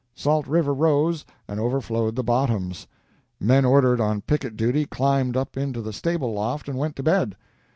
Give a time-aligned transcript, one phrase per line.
[0.15, 2.87] Salt River rose and overflowed the bottoms.
[3.39, 7.35] Men ordered on picket duty climbed up into the stable loft and went to bed.